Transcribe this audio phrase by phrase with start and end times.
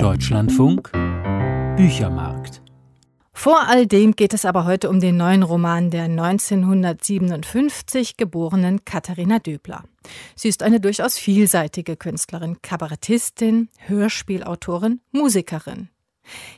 [0.00, 0.90] Deutschlandfunk
[1.76, 2.62] Büchermarkt.
[3.34, 9.40] Vor all dem geht es aber heute um den neuen Roman der 1957 geborenen Katharina
[9.40, 9.84] Döbler.
[10.34, 15.90] Sie ist eine durchaus vielseitige Künstlerin, Kabarettistin, Hörspielautorin, Musikerin.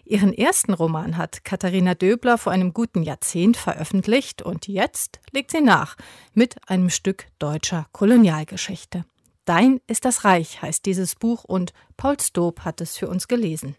[0.05, 5.63] Ihren ersten Roman hat Katharina Döbler vor einem guten Jahrzehnt veröffentlicht und jetzt legt sie
[5.63, 5.97] nach
[6.33, 9.05] mit einem Stück deutscher Kolonialgeschichte.
[9.45, 13.75] Dein ist das Reich heißt dieses Buch und Paul Stob hat es für uns gelesen.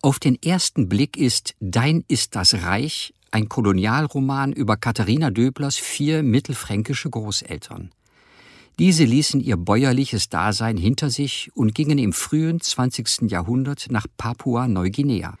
[0.00, 6.24] Auf den ersten Blick ist Dein ist das Reich ein Kolonialroman über Katharina Döblers vier
[6.24, 7.92] mittelfränkische Großeltern.
[8.80, 13.30] Diese ließen ihr bäuerliches Dasein hinter sich und gingen im frühen 20.
[13.30, 15.36] Jahrhundert nach Papua-Neuguinea.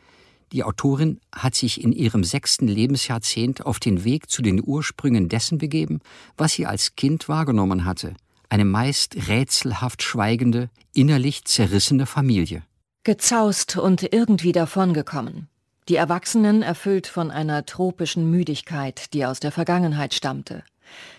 [0.52, 5.58] Die Autorin hat sich in ihrem sechsten Lebensjahrzehnt auf den Weg zu den Ursprüngen dessen
[5.58, 5.98] begeben,
[6.36, 8.14] was sie als Kind wahrgenommen hatte–
[8.52, 12.62] eine meist rätselhaft schweigende, innerlich zerrissene Familie.
[13.02, 15.48] Gezaust und irgendwie davongekommen.
[15.88, 20.64] Die Erwachsenen erfüllt von einer tropischen Müdigkeit, die aus der Vergangenheit stammte.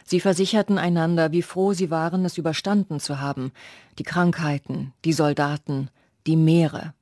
[0.05, 3.51] Sie versicherten einander, wie froh sie waren, es überstanden zu haben,
[3.97, 5.89] die Krankheiten, die Soldaten,
[6.27, 6.93] die Meere.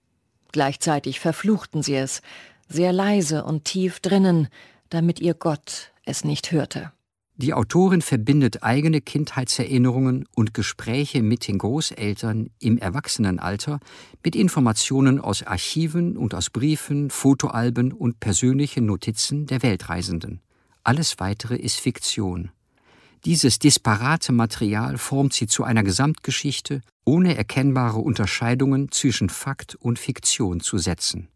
[0.54, 2.22] Gleichzeitig verfluchten sie es,
[2.70, 4.48] sehr leise und tief drinnen,
[4.90, 6.94] damit ihr Gott es nicht hörte.
[7.42, 13.80] Die Autorin verbindet eigene Kindheitserinnerungen und Gespräche mit den Großeltern im Erwachsenenalter
[14.24, 20.40] mit Informationen aus Archiven und aus Briefen, Fotoalben und persönlichen Notizen der Weltreisenden.
[20.84, 22.52] Alles weitere ist Fiktion.
[23.26, 30.60] Dieses disparate Material formt sie zu einer Gesamtgeschichte, ohne erkennbare Unterscheidungen zwischen Fakt und Fiktion
[30.60, 31.28] zu setzen.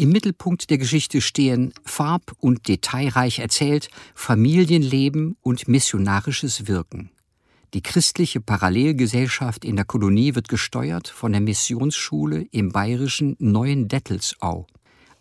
[0.00, 7.10] Im Mittelpunkt der Geschichte stehen farb- und detailreich erzählt Familienleben und missionarisches Wirken.
[7.74, 14.66] Die christliche Parallelgesellschaft in der Kolonie wird gesteuert von der Missionsschule im bayerischen Neuen Dettelsau.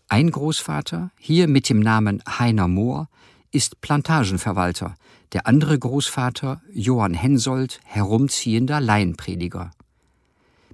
[0.07, 3.09] Ein Großvater, hier mit dem Namen Heiner Mohr,
[3.51, 4.95] ist Plantagenverwalter,
[5.33, 9.71] der andere Großvater, Johann Hensoldt, herumziehender Laienprediger.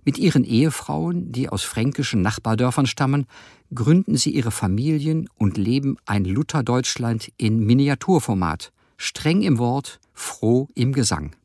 [0.06, 3.26] Mit ihren Ehefrauen, die aus fränkischen Nachbardörfern stammen,
[3.74, 10.94] gründen sie ihre Familien und leben ein Lutherdeutschland in Miniaturformat, streng im Wort, froh im
[10.94, 11.36] Gesang.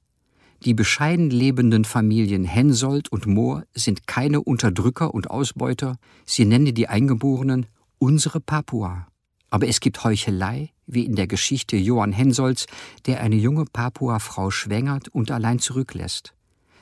[0.63, 5.97] Die bescheiden lebenden Familien Hensoldt und Mohr sind keine Unterdrücker und Ausbeuter,
[6.27, 7.65] sie nennen die Eingeborenen
[7.99, 9.07] unsere Papua.
[9.49, 12.67] Aber es gibt Heuchelei, wie in der Geschichte Johann Hensolds,
[13.07, 16.35] der eine junge Papua-Frau schwängert und allein zurücklässt.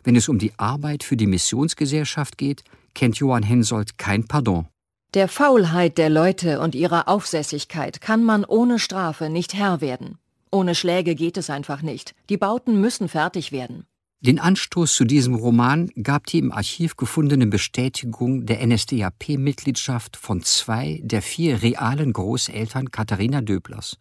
[0.05, 2.65] Wenn es um die Arbeit für die Missionsgesellschaft geht,
[2.95, 4.67] kennt Johann Hensoldt kein Pardon.
[5.15, 10.19] Der Faulheit der Leute und ihrer Aufsässigkeit kann man ohne Strafe nicht Herr werden.
[10.51, 12.15] Ohne Schläge geht es einfach nicht.
[12.29, 13.85] Die Bauten müssen fertig werden.
[14.21, 21.01] Den Anstoß zu diesem Roman gab die im Archiv gefundene Bestätigung der NSDAP-Mitgliedschaft von zwei
[21.05, 23.97] der vier realen Großeltern Katharina Döblers.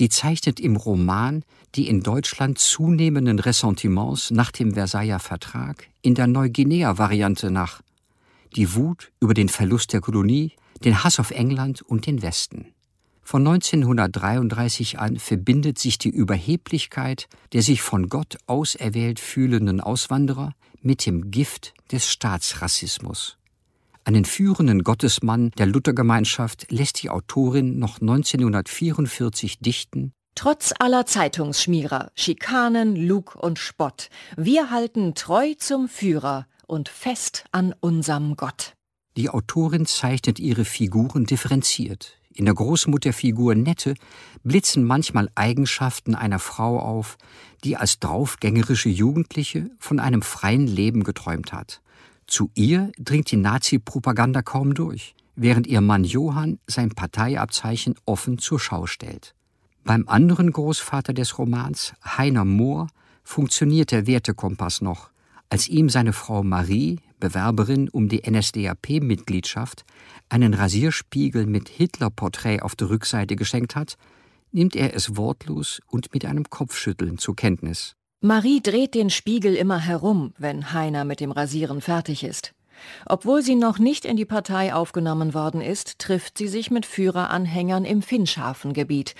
[0.00, 1.44] Sie zeichnet im Roman
[1.74, 7.82] die in Deutschland zunehmenden Ressentiments nach dem Versailler Vertrag in der Neuguinea-Variante nach.
[8.56, 10.52] Die Wut über den Verlust der Kolonie,
[10.82, 12.72] den Hass auf England und den Westen.
[13.22, 21.04] Von 1933 an verbindet sich die Überheblichkeit der sich von Gott auserwählt fühlenden Auswanderer mit
[21.04, 23.36] dem Gift des Staatsrassismus.
[24.04, 32.96] Einen führenden Gottesmann der Luthergemeinschaft lässt die Autorin noch 1944 dichten Trotz aller Zeitungsschmierer, Schikanen,
[32.96, 38.74] Lug und Spott, wir halten treu zum Führer und fest an unserem Gott.
[39.16, 42.16] Die Autorin zeichnet ihre Figuren differenziert.
[42.32, 43.94] In der Großmutterfigur Nette
[44.44, 47.18] blitzen manchmal Eigenschaften einer Frau auf,
[47.64, 51.82] die als draufgängerische Jugendliche von einem freien Leben geträumt hat.
[52.30, 58.60] Zu ihr dringt die Nazi-Propaganda kaum durch, während ihr Mann Johann sein Parteiabzeichen offen zur
[58.60, 59.34] Schau stellt.
[59.82, 62.86] Beim anderen Großvater des Romans, Heiner Mohr,
[63.24, 65.10] funktioniert der Wertekompass noch,
[65.48, 69.84] als ihm seine Frau Marie, Bewerberin um die NSDAP-Mitgliedschaft,
[70.28, 73.96] einen Rasierspiegel mit Hitler-Porträt auf der Rückseite geschenkt hat,
[74.52, 77.96] nimmt er es wortlos und mit einem Kopfschütteln zur Kenntnis.
[78.22, 82.52] Marie dreht den Spiegel immer herum, wenn Heiner mit dem Rasieren fertig ist.
[83.06, 87.86] Obwohl sie noch nicht in die Partei aufgenommen worden ist, trifft sie sich mit Führeranhängern
[87.86, 89.14] im Finschhafengebiet.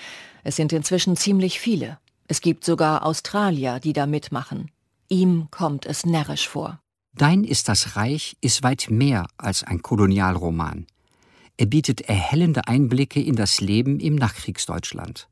[0.44, 1.98] Es sind inzwischen ziemlich viele.
[2.28, 4.70] Es gibt sogar Australier, die da mitmachen.
[5.08, 6.78] Ihm kommt es närrisch vor.
[7.14, 10.86] Dein ist das Reich ist weit mehr als ein Kolonialroman.
[11.56, 15.26] Er bietet erhellende Einblicke in das Leben im Nachkriegsdeutschland.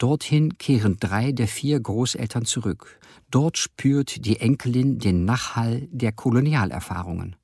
[0.00, 2.98] Dorthin kehren drei der vier Großeltern zurück.
[3.30, 7.36] Dort spürt die Enkelin den Nachhall der Kolonialerfahrungen.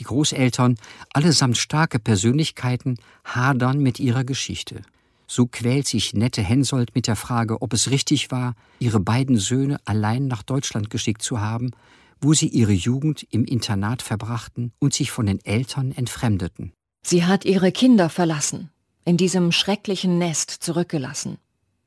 [0.00, 0.74] Die Großeltern,
[1.12, 4.82] allesamt starke Persönlichkeiten, hadern mit ihrer Geschichte.
[5.28, 9.78] So quält sich nette Hensoldt mit der Frage, ob es richtig war, ihre beiden Söhne
[9.84, 11.70] allein nach Deutschland geschickt zu haben,
[12.20, 16.72] wo sie ihre Jugend im Internat verbrachten und sich von den Eltern entfremdeten.
[17.06, 18.70] Sie hat ihre Kinder verlassen,
[19.04, 21.38] in diesem schrecklichen Nest zurückgelassen.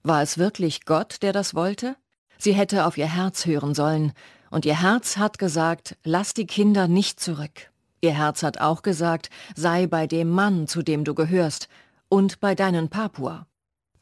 [0.10, 1.96] War es wirklich Gott, der das wollte?
[2.40, 4.14] Sie hätte auf ihr Herz hören sollen,
[4.50, 7.70] und ihr Herz hat gesagt, lass die Kinder nicht zurück.
[8.02, 11.70] Ihr Herz hat auch gesagt, sei bei dem Mann, zu dem du gehörst,
[12.08, 13.46] und bei deinen Papua.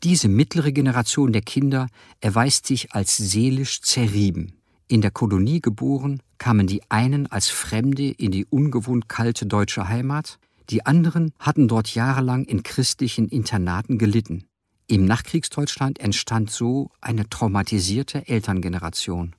[0.02, 1.90] Diese mittlere Generation der Kinder
[2.22, 4.54] erweist sich als seelisch zerrieben.
[4.88, 10.40] In der Kolonie geboren, kamen die einen als Fremde in die ungewohnt kalte deutsche Heimat,
[10.70, 14.46] die anderen hatten dort jahrelang in christlichen Internaten gelitten.
[14.90, 19.36] Im Nachkriegsdeutschland entstand so eine traumatisierte Elterngeneration.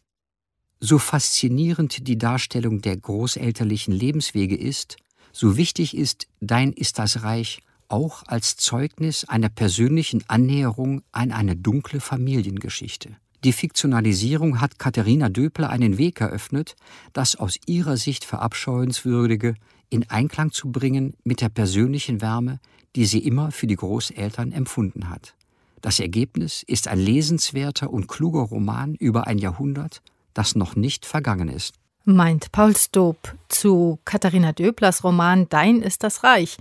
[0.79, 4.99] So faszinierend die Darstellung der großelterlichen Lebenswege ist,
[5.33, 11.56] so wichtig ist Dein ist das Reich auch als Zeugnis einer persönlichen Annäherung an eine
[11.56, 13.17] dunkle Familiengeschichte.
[13.43, 16.77] Die Fiktionalisierung hat Katharina Döpler einen Weg eröffnet,
[17.15, 19.55] das aus ihrer Sicht verabscheuenswürdige
[19.89, 22.61] in Einklang zu bringen mit der persönlichen Wärme,
[22.97, 25.35] die sie immer für die Großeltern empfunden hat.
[25.81, 30.03] Das Ergebnis ist ein lesenswerter und kluger Roman über ein Jahrhundert,
[30.35, 31.75] das noch nicht vergangen ist.
[32.05, 36.57] Meint Paul Stob zu Katharina Döblers Roman Dein ist das Reich,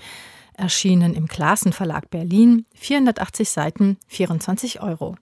[0.53, 5.15] erschienen im Klassen Verlag Berlin, 480 Seiten, 24 Euro.